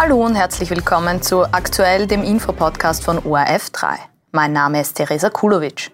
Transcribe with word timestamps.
Hallo 0.00 0.24
und 0.24 0.36
herzlich 0.36 0.70
willkommen 0.70 1.22
zu 1.22 1.42
aktuell 1.52 2.06
dem 2.06 2.22
Infopodcast 2.22 3.02
von 3.02 3.18
ORF3. 3.18 3.96
Mein 4.30 4.52
Name 4.52 4.80
ist 4.80 4.94
Teresa 4.94 5.28
Kulovic. 5.28 5.90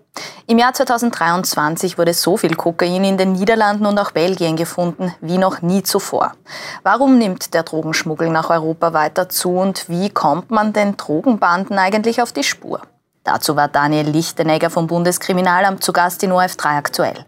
Im 0.47 0.59
Jahr 0.59 0.75
2023 0.75 1.97
wurde 1.97 2.13
so 2.13 2.37
viel 2.37 2.55
Kokain 2.55 3.03
in 3.03 3.17
den 3.17 3.33
Niederlanden 3.33 3.87
und 3.87 3.99
auch 3.99 4.11
Belgien 4.11 4.57
gefunden 4.57 5.15
wie 5.23 5.39
noch 5.39 5.63
nie 5.63 5.83
zuvor. 5.83 6.35
Warum 6.83 7.17
nimmt 7.17 7.55
der 7.55 7.63
Drogenschmuggel 7.63 8.29
nach 8.29 8.51
Europa 8.51 8.93
weiter 8.93 9.31
zu 9.31 9.57
und 9.57 9.89
wie 9.89 10.11
kommt 10.11 10.51
man 10.51 10.75
den 10.75 10.99
Drogenbanden 10.99 11.79
eigentlich 11.79 12.21
auf 12.21 12.33
die 12.33 12.45
Spur? 12.45 12.83
Dazu 13.23 13.57
war 13.57 13.69
Daniel 13.69 14.11
Lichtenegger 14.11 14.69
vom 14.69 14.87
Bundeskriminalamt 14.87 15.83
zu 15.83 15.95
Gast 15.95 16.23
in 16.23 16.31
ORF3 16.31 16.77
aktuell. 16.77 17.25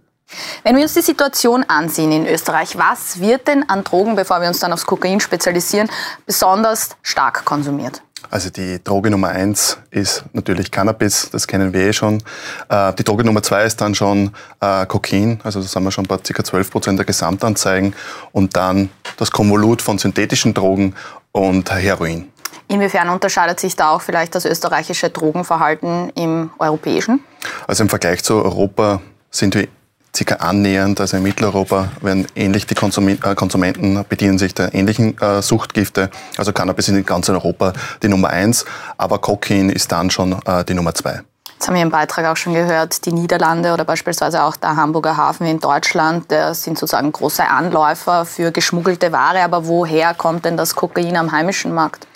Wenn 0.62 0.76
wir 0.76 0.82
uns 0.82 0.94
die 0.94 1.02
Situation 1.02 1.64
ansehen 1.68 2.10
in 2.10 2.26
Österreich, 2.26 2.76
was 2.76 3.20
wird 3.20 3.46
denn 3.46 3.68
an 3.68 3.84
Drogen, 3.84 4.16
bevor 4.16 4.40
wir 4.40 4.48
uns 4.48 4.58
dann 4.58 4.72
aufs 4.72 4.86
Kokain 4.86 5.20
spezialisieren, 5.20 5.88
besonders 6.26 6.90
stark 7.02 7.44
konsumiert? 7.44 8.02
Also 8.30 8.50
die 8.50 8.82
Droge 8.82 9.10
Nummer 9.10 9.28
eins 9.28 9.78
ist 9.90 10.24
natürlich 10.32 10.70
Cannabis, 10.70 11.30
das 11.30 11.46
kennen 11.46 11.72
wir 11.72 11.82
eh 11.82 11.92
schon. 11.92 12.22
Äh, 12.68 12.92
die 12.94 13.04
Droge 13.04 13.24
Nummer 13.24 13.42
zwei 13.42 13.64
ist 13.64 13.80
dann 13.80 13.94
schon 13.94 14.32
äh, 14.60 14.84
Kokain, 14.86 15.40
also 15.44 15.60
da 15.60 15.66
sind 15.66 15.84
wir 15.84 15.92
schon 15.92 16.06
bei 16.06 16.16
ca. 16.16 16.44
12 16.44 16.70
Prozent 16.70 16.98
der 16.98 17.06
Gesamtanzeigen. 17.06 17.94
Und 18.32 18.56
dann 18.56 18.90
das 19.16 19.30
Konvolut 19.30 19.80
von 19.82 19.98
synthetischen 19.98 20.54
Drogen 20.54 20.94
und 21.32 21.70
Heroin. 21.70 22.30
Inwiefern 22.68 23.10
unterscheidet 23.10 23.60
sich 23.60 23.76
da 23.76 23.90
auch 23.90 24.00
vielleicht 24.02 24.34
das 24.34 24.44
österreichische 24.44 25.10
Drogenverhalten 25.10 26.10
im 26.10 26.50
europäischen? 26.58 27.22
Also 27.68 27.84
im 27.84 27.88
Vergleich 27.88 28.24
zu 28.24 28.34
Europa 28.42 29.00
sind 29.30 29.54
wir 29.54 29.68
circa 30.16 30.36
annähernd, 30.36 31.00
also 31.00 31.16
in 31.16 31.22
Mitteleuropa 31.22 31.90
werden 32.00 32.26
ähnlich 32.34 32.66
die 32.66 32.74
äh, 32.74 33.34
Konsumenten 33.34 34.04
bedienen 34.08 34.38
sich 34.38 34.54
der 34.54 34.74
ähnlichen 34.74 35.20
äh, 35.20 35.42
Suchtgifte. 35.42 36.10
Also 36.38 36.52
Cannabis 36.52 36.88
ist 36.88 36.94
in 36.94 37.04
ganz 37.04 37.28
Europa 37.28 37.72
die 38.02 38.08
Nummer 38.08 38.30
eins, 38.30 38.64
aber 38.96 39.18
Kokain 39.18 39.68
ist 39.68 39.92
dann 39.92 40.10
schon 40.10 40.32
äh, 40.46 40.64
die 40.64 40.74
Nummer 40.74 40.94
zwei. 40.94 41.20
Jetzt 41.52 41.68
haben 41.68 41.74
wir 41.74 41.82
im 41.82 41.90
Beitrag 41.90 42.26
auch 42.26 42.36
schon 42.36 42.52
gehört, 42.52 43.06
die 43.06 43.12
Niederlande 43.12 43.72
oder 43.72 43.84
beispielsweise 43.84 44.42
auch 44.42 44.56
der 44.56 44.76
Hamburger 44.76 45.16
Hafen 45.16 45.46
in 45.46 45.58
Deutschland, 45.58 46.26
sind 46.52 46.78
sozusagen 46.78 47.10
große 47.10 47.48
Anläufer 47.48 48.26
für 48.26 48.52
geschmuggelte 48.52 49.10
Ware. 49.10 49.42
Aber 49.42 49.66
woher 49.66 50.12
kommt 50.12 50.44
denn 50.44 50.58
das 50.58 50.74
Kokain 50.74 51.16
am 51.16 51.32
heimischen 51.32 51.72
Markt? 51.72 52.06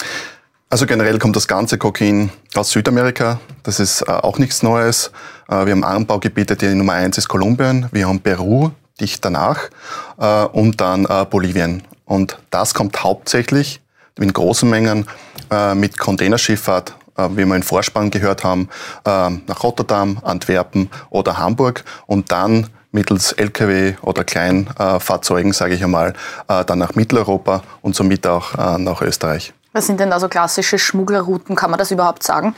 Also 0.73 0.87
generell 0.87 1.19
kommt 1.19 1.35
das 1.35 1.49
ganze 1.49 1.79
Kokain 1.79 2.31
aus 2.55 2.71
Südamerika. 2.71 3.41
Das 3.65 3.81
ist 3.81 4.03
äh, 4.03 4.13
auch 4.13 4.39
nichts 4.39 4.63
Neues. 4.63 5.11
Äh, 5.49 5.67
wir 5.67 5.73
haben 5.73 5.83
Anbaugebiete, 5.83 6.55
die 6.55 6.73
Nummer 6.77 6.93
eins 6.93 7.19
ist 7.19 7.27
Kolumbien. 7.27 7.89
Wir 7.91 8.07
haben 8.07 8.21
Peru 8.21 8.71
dicht 9.01 9.25
danach 9.25 9.69
äh, 10.17 10.45
und 10.45 10.81
dann 10.81 11.07
äh, 11.07 11.27
Bolivien. 11.29 11.83
Und 12.05 12.39
das 12.51 12.73
kommt 12.73 13.03
hauptsächlich 13.03 13.81
in 14.17 14.33
großen 14.33 14.71
Mengen 14.71 15.09
äh, 15.51 15.75
mit 15.75 15.99
Containerschifffahrt, 15.99 16.95
äh, 17.17 17.29
wie 17.33 17.45
wir 17.47 17.57
in 17.57 17.65
Vorspann 17.65 18.13
gehört 18.13 18.45
haben, 18.45 18.69
nach 19.05 19.63
Rotterdam, 19.65 20.21
Antwerpen 20.23 20.89
oder 21.11 21.37
Hamburg 21.37 21.83
und 22.07 22.31
dann 22.31 22.69
mittels 22.93 23.33
Lkw 23.33 23.95
oder 24.03 24.23
Kleinfahrzeugen, 24.23 25.53
sage 25.53 25.75
ich 25.75 25.83
einmal, 25.83 26.13
dann 26.47 26.79
nach 26.79 26.95
Mitteleuropa 26.95 27.63
und 27.83 27.95
somit 27.95 28.27
auch 28.27 28.79
nach 28.79 29.01
Österreich. 29.01 29.53
Was 29.73 29.87
sind 29.87 30.01
denn 30.01 30.11
da 30.11 30.19
so 30.19 30.29
klassische 30.29 30.81
Schmugglerrouten? 30.81 31.55
Kann 31.55 31.71
man 31.71 31.79
das 31.79 31.93
überhaupt 31.93 32.25
sagen? 32.25 32.57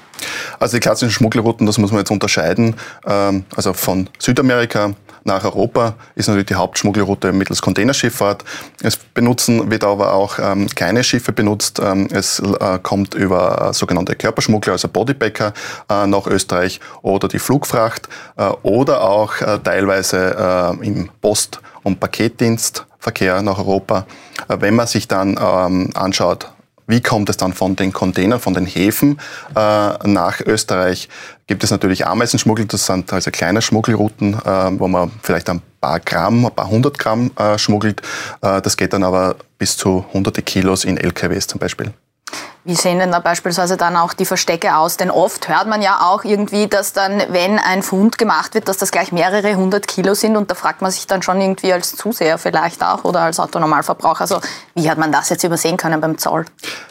Also 0.59 0.79
die 0.79 0.81
klassischen 0.81 1.13
Schmugglerrouten, 1.13 1.67
das 1.67 1.77
muss 1.77 1.91
man 1.93 2.01
jetzt 2.01 2.11
unterscheiden. 2.11 2.75
Ähm, 3.07 3.45
also 3.55 3.75
von 3.75 4.09
Südamerika 4.19 4.95
nach 5.25 5.45
Europa 5.45 5.95
ist 6.15 6.29
natürlich 6.29 6.47
die 6.47 6.55
Hauptschmuggelroute 6.55 7.33
mittels 7.33 7.61
Containerschifffahrt. 7.61 8.45
Es 8.83 8.97
benutzen 8.97 9.71
wird 9.71 9.85
aber 9.85 10.15
auch 10.15 10.39
ähm, 10.39 10.67
kleine 10.69 11.05
Schiffe 11.05 11.33
benutzt. 11.33 11.81
Ähm, 11.85 12.09
es 12.11 12.41
äh, 12.41 12.79
kommt 12.83 13.15
über 13.15 13.73
sogenannte 13.75 14.17
Körperschmuggler, 14.17 14.73
also 14.73 14.89
Bodypacker 14.89 15.53
äh, 15.91 16.07
nach 16.07 16.27
Österreich 16.27 16.81
oder 17.03 17.29
die 17.29 17.39
Flugfracht 17.39 18.09
äh, 18.39 18.49
oder 18.63 19.03
auch 19.03 19.35
teilweise 19.65 20.79
im 20.81 21.11
Post- 21.21 21.61
und 21.83 22.01
Paketdienstverkehr 22.01 23.43
nach 23.43 23.59
Europa. 23.59 24.07
Wenn 24.49 24.75
man 24.75 24.87
sich 24.87 25.09
dann 25.09 25.37
anschaut, 25.39 26.53
wie 26.87 27.01
kommt 27.01 27.29
es 27.29 27.37
dann 27.37 27.53
von 27.53 27.77
den 27.77 27.93
Containern, 27.93 28.41
von 28.41 28.55
den 28.55 28.67
Häfen 28.67 29.19
äh, 29.55 30.09
nach 30.09 30.41
Österreich? 30.41 31.09
Gibt 31.47 31.65
es 31.65 31.71
natürlich 31.71 32.07
Ameisenschmuggel, 32.07 32.67
das 32.67 32.87
sind 32.87 33.13
also 33.13 33.31
kleine 33.31 33.63
Schmuggelrouten, 33.63 34.35
äh, 34.35 34.79
wo 34.79 34.89
man 34.89 35.11
vielleicht 35.23 35.49
ein 35.51 35.63
paar 35.81 36.01
Gramm, 36.01 36.47
ein 36.47 36.55
paar 36.55 36.69
hundert 36.69 36.99
Gramm 36.99 37.31
äh, 37.37 37.59
schmuggelt. 37.59 38.03
Äh, 38.41 38.61
das 38.63 38.77
geht 38.77 38.93
dann 38.93 39.05
aber 39.05 39.37
bis 39.59 39.77
zu 39.77 40.05
hunderte 40.13 40.43
Kilos 40.43 40.85
in 40.85 40.97
LKWs 40.97 41.47
zum 41.47 41.59
Beispiel. 41.59 41.93
Wie 42.65 42.77
sehen 42.77 43.01
denn 43.01 43.11
da 43.11 43.19
beispielsweise 43.19 43.77
dann 43.77 43.97
auch 43.97 44.13
die 44.13 44.25
Verstecke 44.25 44.77
aus? 44.77 44.97
Denn 44.97 45.11
oft 45.11 45.49
hört 45.49 45.67
man 45.67 45.83
ja 45.83 46.01
auch 46.03 46.23
irgendwie, 46.23 46.69
dass 46.69 46.93
dann, 46.93 47.21
wenn 47.31 47.59
ein 47.59 47.83
Fund 47.83 48.19
gemacht 48.19 48.55
wird, 48.55 48.69
dass 48.69 48.77
das 48.77 48.93
gleich 48.93 49.11
mehrere 49.11 49.57
hundert 49.57 49.89
Kilo 49.89 50.15
sind. 50.15 50.37
Und 50.37 50.49
da 50.49 50.55
fragt 50.55 50.81
man 50.81 50.93
sich 50.93 51.09
dann 51.09 51.23
schon 51.23 51.41
irgendwie 51.41 51.73
als 51.73 51.97
Zuseher 51.97 52.39
vielleicht 52.39 52.85
auch 52.85 53.03
oder 53.03 53.23
als 53.23 53.41
Autonormalverbraucher, 53.41 54.21
also 54.21 54.41
wie 54.77 54.89
hat 54.89 54.97
man 54.97 55.11
das 55.11 55.29
jetzt 55.29 55.43
übersehen 55.43 55.77
können 55.77 56.01
beim 56.01 56.19
Zoll? 56.19 56.45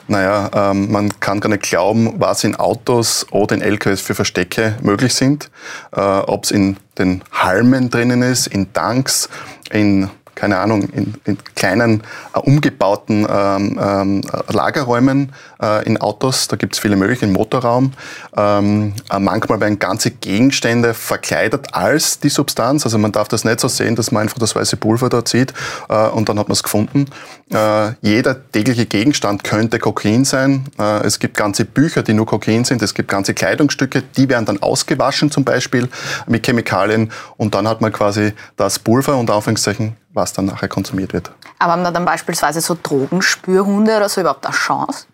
Naja, 0.10 0.50
ähm, 0.54 0.92
man 0.92 1.18
kann 1.22 1.40
gar 1.40 1.48
nicht 1.48 1.64
glauben, 1.64 2.16
was 2.20 2.44
in 2.44 2.58
Autos 2.58 3.26
oder 3.32 3.56
in 3.56 3.62
LKWs 3.62 4.02
für 4.02 4.14
Verstecke 4.14 4.76
möglich 4.82 5.16
sind. 5.16 5.50
Äh, 5.96 6.02
Ob 6.02 6.44
es 6.44 6.52
in 6.52 6.78
den 6.98 7.24
Halmen 7.32 7.90
drinnen 7.90 8.24
ist, 8.24 8.48
in 8.48 8.74
Tanks, 8.74 9.30
in 9.70 10.10
keine 10.42 10.58
Ahnung, 10.58 10.90
in, 10.90 11.14
in 11.26 11.38
kleinen 11.54 12.02
äh, 12.34 12.40
umgebauten 12.40 13.28
ähm, 13.30 13.80
ähm, 13.80 14.22
Lagerräumen 14.48 15.34
äh, 15.62 15.86
in 15.86 16.02
Autos. 16.02 16.48
Da 16.48 16.56
gibt 16.56 16.74
es 16.74 16.80
viele 16.80 16.96
Möglichkeiten, 16.96 17.32
im 17.32 17.38
Motorraum. 17.38 17.92
Ähm, 18.36 18.94
äh, 19.12 19.20
manchmal 19.20 19.60
werden 19.60 19.78
ganze 19.78 20.10
Gegenstände 20.10 20.96
verkleidet 20.96 21.76
als 21.76 22.20
die 22.20 22.30
Substanz. 22.30 22.86
Also 22.86 22.98
man 22.98 23.12
darf 23.12 23.28
das 23.28 23.46
nicht 23.46 23.60
so 23.60 23.68
sehen, 23.68 23.96
dass 23.96 24.12
man 24.12 24.24
einfach 24.24 24.40
das 24.40 24.56
weiße 24.56 24.78
Pulver 24.78 25.10
da 25.10 25.24
zieht 25.24 25.54
äh, 25.90 26.08
und 26.08 26.28
dann 26.28 26.40
hat 26.40 26.48
man 26.48 26.54
es 26.54 26.64
gefunden. 26.64 27.06
Äh, 27.54 27.92
jeder 28.02 28.36
tägliche 28.52 28.88
Gegenstand 28.88 29.44
könnte 29.44 29.78
Kokain 29.78 30.26
sein. 30.26 30.66
Äh, 30.80 31.06
es 31.06 31.20
gibt 31.20 31.38
ganze 31.38 31.66
Bücher, 31.66 32.02
die 32.02 32.16
nur 32.16 32.26
Kokain 32.26 32.66
sind. 32.66 32.82
Es 32.82 32.96
gibt 32.96 33.10
ganze 33.10 33.36
Kleidungsstücke, 33.36 34.02
die 34.18 34.28
werden 34.28 34.46
dann 34.46 34.60
ausgewaschen 34.64 35.30
zum 35.30 35.44
Beispiel 35.44 35.88
mit 36.26 36.48
Chemikalien 36.48 37.12
und 37.38 37.54
dann 37.54 37.68
hat 37.68 37.82
man 37.82 37.92
quasi 37.92 38.34
das 38.58 38.80
Pulver 38.80 39.18
und 39.18 39.30
Anführungszeichen 39.30 39.96
was 40.14 40.34
dann 40.34 40.46
nachher 40.46 40.68
konsumiert 40.68 41.14
wird. 41.14 41.32
Aber 41.60 41.74
haben 41.74 41.84
da 41.84 41.92
dann 41.92 42.06
beispielsweise 42.06 42.62
so 42.62 42.78
Drogenspürhunde 42.82 43.98
oder 43.98 44.10
so 44.10 44.22
überhaupt 44.22 44.46
eine 44.46 44.56
Chance? 44.56 45.06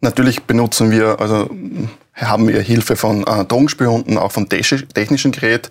Natürlich 0.00 0.44
benutzen 0.44 0.90
wir, 0.90 1.20
also 1.20 1.48
haben 2.14 2.48
wir 2.48 2.60
Hilfe 2.60 2.96
von 2.96 3.24
äh, 3.26 3.44
Drogenspürhunden, 3.44 4.18
auch 4.18 4.32
vom 4.32 4.48
technischen 4.48 5.32
Gerät. 5.32 5.68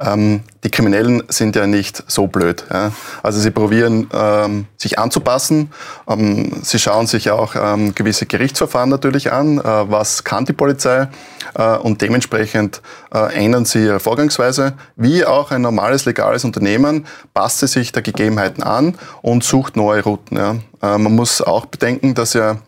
Ähm, 0.00 0.42
die 0.62 0.70
Kriminellen 0.70 1.22
sind 1.28 1.56
ja 1.56 1.66
nicht 1.66 2.04
so 2.06 2.28
blöd. 2.28 2.64
Ja. 2.72 2.92
Also 3.22 3.40
sie 3.40 3.50
probieren, 3.50 4.08
ähm, 4.12 4.66
sich 4.76 4.98
anzupassen. 4.98 5.72
Ähm, 6.08 6.52
sie 6.62 6.78
schauen 6.78 7.06
sich 7.06 7.30
auch 7.30 7.54
ähm, 7.56 7.94
gewisse 7.94 8.26
Gerichtsverfahren 8.26 8.90
natürlich 8.90 9.32
an. 9.32 9.58
Äh, 9.58 9.62
was 9.62 10.22
kann 10.22 10.44
die 10.44 10.52
Polizei? 10.52 11.08
Äh, 11.54 11.76
und 11.78 12.00
dementsprechend 12.00 12.80
äh, 13.12 13.34
ändern 13.34 13.64
sie 13.64 13.84
ihre 13.84 14.00
Vorgangsweise. 14.00 14.74
Wie 14.96 15.24
auch 15.24 15.50
ein 15.50 15.62
normales, 15.62 16.04
legales 16.04 16.44
Unternehmen 16.44 17.06
passt 17.34 17.58
sie 17.58 17.66
sich 17.66 17.90
der 17.90 18.02
Gegebenheiten 18.02 18.62
an 18.62 18.96
und 19.22 19.42
sucht 19.42 19.76
neue 19.76 20.02
Routen. 20.02 20.36
Ja. 20.36 20.56
Äh, 20.82 20.98
man 20.98 21.14
muss 21.14 21.42
auch 21.42 21.66
bedenken, 21.66 22.14
dass 22.14 22.34
ja 22.34 22.58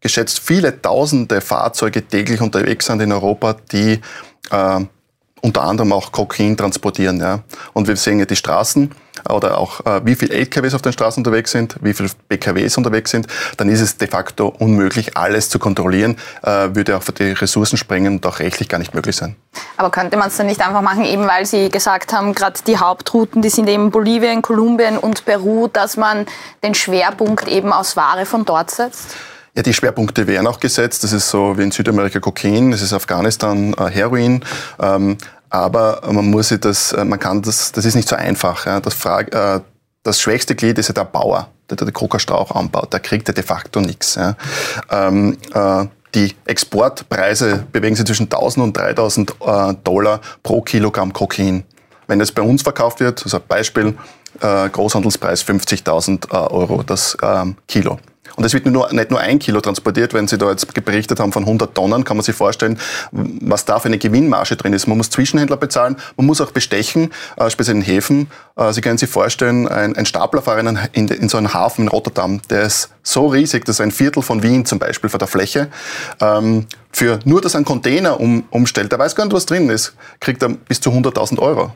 geschätzt 0.00 0.40
viele 0.40 0.80
tausende 0.82 1.40
Fahrzeuge 1.40 2.06
täglich 2.06 2.40
unterwegs 2.40 2.86
sind 2.86 3.00
in 3.00 3.10
Europa, 3.10 3.56
die 3.72 4.00
äh, 4.50 4.80
unter 5.44 5.62
anderem 5.62 5.92
auch 5.92 6.10
Kokain 6.10 6.56
transportieren. 6.56 7.20
Ja. 7.20 7.40
Und 7.74 7.86
wir 7.86 7.96
sehen 7.96 8.18
ja 8.18 8.24
die 8.24 8.34
Straßen 8.34 8.90
oder 9.28 9.58
auch 9.58 9.84
äh, 9.84 10.00
wie 10.04 10.14
viele 10.14 10.34
LKWs 10.34 10.74
auf 10.74 10.80
den 10.80 10.92
Straßen 10.92 11.20
unterwegs 11.20 11.50
sind, 11.50 11.76
wie 11.82 11.92
viele 11.92 12.08
PKWs 12.28 12.78
unterwegs 12.78 13.10
sind, 13.10 13.26
dann 13.58 13.68
ist 13.68 13.80
es 13.80 13.98
de 13.98 14.08
facto 14.08 14.48
unmöglich, 14.58 15.16
alles 15.16 15.50
zu 15.50 15.58
kontrollieren, 15.58 16.16
äh, 16.42 16.74
würde 16.74 16.96
auch 16.96 17.02
für 17.02 17.12
die 17.12 17.32
Ressourcen 17.32 17.76
sprengen 17.76 18.14
und 18.14 18.26
auch 18.26 18.38
rechtlich 18.38 18.68
gar 18.68 18.78
nicht 18.78 18.94
möglich 18.94 19.16
sein. 19.16 19.36
Aber 19.76 19.90
könnte 19.90 20.16
man 20.16 20.28
es 20.28 20.36
dann 20.36 20.46
nicht 20.46 20.66
einfach 20.66 20.82
machen, 20.82 21.04
eben 21.04 21.26
weil 21.26 21.44
Sie 21.44 21.68
gesagt 21.68 22.14
haben, 22.14 22.34
gerade 22.34 22.58
die 22.66 22.78
Hauptrouten, 22.78 23.42
die 23.42 23.50
sind 23.50 23.68
eben 23.68 23.90
Bolivien, 23.90 24.40
Kolumbien 24.40 24.96
und 24.96 25.26
Peru, 25.26 25.68
dass 25.68 25.98
man 25.98 26.24
den 26.62 26.74
Schwerpunkt 26.74 27.48
eben 27.48 27.70
aus 27.72 27.96
Ware 27.96 28.24
von 28.24 28.46
dort 28.46 28.70
setzt? 28.70 29.16
Ja, 29.56 29.62
die 29.62 29.72
Schwerpunkte 29.72 30.26
werden 30.26 30.48
auch 30.48 30.58
gesetzt. 30.58 31.04
Das 31.04 31.12
ist 31.12 31.30
so 31.30 31.56
wie 31.56 31.62
in 31.62 31.70
Südamerika 31.70 32.18
Kokain, 32.18 32.72
das 32.72 32.82
ist 32.82 32.92
Afghanistan 32.92 33.72
äh, 33.74 33.88
Heroin. 33.88 34.44
Ähm, 34.80 35.16
aber 35.54 36.00
man 36.10 36.30
muss 36.30 36.48
sich 36.48 36.58
das, 36.58 36.92
äh, 36.92 37.04
man 37.04 37.20
kann 37.20 37.40
das, 37.40 37.70
das 37.70 37.84
ist 37.84 37.94
nicht 37.94 38.08
so 38.08 38.16
einfach. 38.16 38.66
Ja. 38.66 38.80
Das, 38.80 38.94
Frage, 38.94 39.30
äh, 39.32 39.60
das 40.02 40.20
schwächste 40.20 40.56
Glied 40.56 40.78
ist 40.78 40.88
ja 40.88 40.94
der 40.94 41.04
Bauer, 41.04 41.48
der 41.70 41.76
den 41.76 41.92
Kokastrauch 41.92 42.50
anbaut. 42.50 42.92
Der 42.92 42.98
kriegt 42.98 43.28
ja 43.28 43.34
de 43.34 43.44
facto 43.44 43.80
nichts. 43.80 44.16
Ja. 44.16 44.34
Ähm, 44.90 45.38
äh, 45.54 45.86
die 46.16 46.34
Exportpreise 46.44 47.66
bewegen 47.70 47.94
sich 47.94 48.04
zwischen 48.04 48.24
1000 48.24 48.64
und 48.64 48.76
3000 48.76 49.30
äh, 49.30 49.74
Dollar 49.84 50.20
pro 50.42 50.60
Kilogramm 50.60 51.12
Kokain. 51.12 51.62
Wenn 52.08 52.20
es 52.20 52.32
bei 52.32 52.42
uns 52.42 52.62
verkauft 52.62 52.98
wird, 52.98 53.22
also 53.22 53.38
Beispiel, 53.46 53.96
äh, 54.40 54.68
Großhandelspreis 54.68 55.44
50.000 55.44 56.32
äh, 56.32 56.36
Euro 56.52 56.82
das 56.82 57.16
ähm, 57.22 57.56
Kilo. 57.68 57.98
Und 58.36 58.44
es 58.44 58.52
wird 58.52 58.66
nur, 58.66 58.92
nicht 58.92 59.10
nur 59.10 59.20
ein 59.20 59.38
Kilo 59.38 59.60
transportiert. 59.60 60.12
Wenn 60.12 60.26
Sie 60.26 60.38
da 60.38 60.50
jetzt 60.50 60.72
berichtet 60.84 61.20
haben 61.20 61.32
von 61.32 61.44
100 61.44 61.74
Tonnen, 61.74 62.04
kann 62.04 62.16
man 62.16 62.24
sich 62.24 62.34
vorstellen, 62.34 62.78
was 63.12 63.64
da 63.64 63.78
für 63.78 63.86
eine 63.86 63.98
Gewinnmarge 63.98 64.56
drin 64.56 64.72
ist. 64.72 64.86
Man 64.86 64.96
muss 64.96 65.10
Zwischenhändler 65.10 65.56
bezahlen, 65.56 65.96
man 66.16 66.26
muss 66.26 66.40
auch 66.40 66.50
bestechen, 66.50 67.12
äh, 67.36 67.48
speziell 67.50 67.76
in 67.76 67.82
Häfen. 67.82 68.28
Äh, 68.56 68.72
Sie 68.72 68.80
können 68.80 68.98
sich 68.98 69.08
vorstellen, 69.08 69.68
ein, 69.68 69.96
ein 69.96 70.06
Staplerfahrer 70.06 70.60
in, 70.60 70.78
in, 70.92 71.08
in, 71.08 71.28
so 71.28 71.38
einem 71.38 71.54
Hafen 71.54 71.82
in 71.82 71.88
Rotterdam, 71.88 72.40
der 72.50 72.62
ist 72.62 72.90
so 73.02 73.28
riesig, 73.28 73.64
das 73.64 73.76
ist 73.76 73.80
ein 73.80 73.92
Viertel 73.92 74.22
von 74.22 74.42
Wien 74.42 74.66
zum 74.66 74.78
Beispiel 74.78 75.10
von 75.10 75.18
der 75.18 75.28
Fläche. 75.28 75.68
Ähm, 76.20 76.66
für 76.90 77.20
nur, 77.24 77.40
dass 77.40 77.56
ein 77.56 77.64
Container 77.64 78.20
um, 78.20 78.44
umstellt, 78.50 78.92
der 78.92 78.98
weiß 78.98 79.14
gar 79.14 79.24
nicht, 79.24 79.34
was 79.34 79.46
drin 79.46 79.68
ist, 79.68 79.94
kriegt 80.20 80.42
er 80.42 80.48
bis 80.48 80.80
zu 80.80 80.90
100.000 80.90 81.38
Euro. 81.38 81.72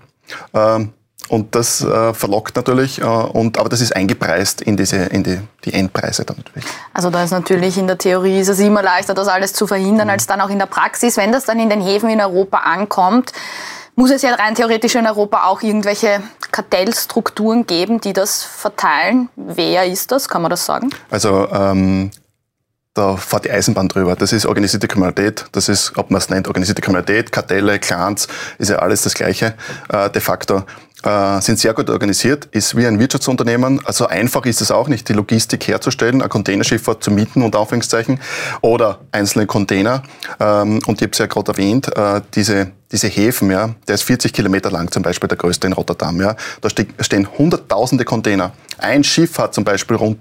Ähm, 0.55 0.93
und 1.29 1.55
das 1.55 1.83
äh, 1.83 2.15
verlockt 2.15 2.57
natürlich, 2.57 3.01
äh, 3.01 3.05
und, 3.05 3.59
aber 3.59 3.69
das 3.69 3.81
ist 3.81 3.95
eingepreist 3.95 4.63
in, 4.63 4.77
diese, 4.77 4.97
in 4.97 5.23
die, 5.23 5.41
die 5.65 5.75
Endpreise 5.75 6.25
dann 6.25 6.39
natürlich. 6.39 6.65
Also 6.93 7.11
da 7.11 7.23
ist 7.25 7.31
natürlich 7.31 7.79
in 7.79 7.87
der 7.87 7.99
Theorie 7.99 8.41
ist 8.41 8.49
es 8.49 8.59
immer 8.61 8.83
leichter, 8.83 9.15
das 9.15 9.29
alles 9.29 9.53
zu 9.53 9.67
verhindern, 9.67 10.09
mhm. 10.09 10.13
als 10.13 10.27
dann 10.27 10.41
auch 10.41 10.51
in 10.51 10.59
der 10.59 10.67
Praxis. 10.67 11.17
Wenn 11.17 11.33
das 11.33 11.45
dann 11.45 11.59
in 11.61 11.71
den 11.71 11.81
Häfen 11.81 12.09
in 12.09 12.21
Europa 12.21 12.59
ankommt, 12.59 13.33
muss 13.95 14.11
es 14.11 14.23
ja 14.23 14.35
rein 14.35 14.55
theoretisch 14.55 14.95
in 14.95 15.07
Europa 15.07 15.45
auch 15.45 15.61
irgendwelche 15.61 16.23
Kartellstrukturen 16.53 17.67
geben, 17.67 18.01
die 18.01 18.13
das 18.13 18.45
verteilen. 18.45 19.29
Wer 19.35 19.87
ist 19.87 20.13
das? 20.13 20.29
Kann 20.29 20.41
man 20.43 20.51
das 20.51 20.65
sagen? 20.65 20.91
Also 21.11 21.49
ähm, 21.51 22.13
da 22.99 23.17
fährt 23.17 23.45
die 23.45 23.51
Eisenbahn 23.51 23.89
drüber. 23.89 24.17
Das 24.17 24.33
ist 24.33 24.45
organisierte 24.45 24.89
Kriminalität, 24.89 25.47
das 25.53 25.69
ist, 25.69 25.97
ob 25.97 26.11
man 26.11 26.19
es 26.19 26.29
nennt, 26.31 26.49
organisierte 26.49 26.83
Kriminalität, 26.83 27.31
Kartelle, 27.31 27.79
Clans, 27.79 28.27
ist 28.59 28.71
ja 28.71 28.77
alles 28.77 29.03
das 29.03 29.15
Gleiche 29.15 29.55
äh, 29.89 30.11
de 30.11 30.21
facto. 30.21 30.65
Äh, 31.05 31.41
sind 31.41 31.61
sehr 31.61 31.75
gut 31.75 31.91
organisiert, 31.91 32.47
ist 32.51 32.77
wie 32.77 32.85
ein 32.85 32.99
Wirtschaftsunternehmen. 32.99 33.81
Also 33.85 34.09
einfach 34.09 34.45
ist 34.47 34.61
es 34.61 34.73
auch 34.73 34.89
nicht, 34.89 35.09
die 35.09 35.13
Logistik 35.13 35.69
herzustellen, 35.69 36.23
ein 36.23 36.29
Containerschiff 36.29 36.91
zu 36.99 37.11
mieten, 37.13 37.43
und 37.43 37.55
Anführungszeichen, 37.55 38.19
oder 38.63 38.99
einzelne 39.13 39.47
Container. 39.47 40.03
Ähm, 40.41 40.81
und 40.87 41.01
ich 41.01 41.03
habe 41.03 41.13
es 41.13 41.19
ja 41.19 41.27
gerade 41.27 41.53
erwähnt, 41.53 41.97
äh, 41.97 42.21
diese 42.35 42.73
diese 42.91 43.09
Häfen, 43.09 43.51
ja, 43.51 43.75
der 43.87 43.97
ist 43.97 44.03
40 44.05 44.33
Kilometer 44.33 44.71
lang, 44.71 44.91
zum 44.91 45.03
Beispiel 45.03 45.29
der 45.29 45.37
größte 45.37 45.67
in 45.67 45.75
Rotterdam, 45.75 46.21
ja, 46.21 46.37
da 46.63 46.69
stehen 46.71 47.29
hunderttausende 47.37 48.05
Container. 48.05 48.53
Ein 48.79 49.05
Schiff 49.05 49.39
hat 49.39 49.55
zum 49.55 49.65
Beispiel 49.65 49.97
rund 49.97 50.17